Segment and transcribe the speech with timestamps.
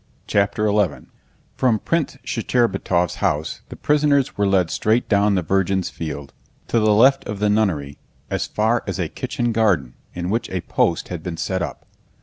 [0.25, 1.05] CHAPTER XI
[1.53, 6.33] From Prince Shcherbátov's house the prisoners were led straight down the Virgin's Field,
[6.69, 10.61] to the left of the nunnery, as far as a kitchen garden in which a
[10.61, 11.85] post had been set up.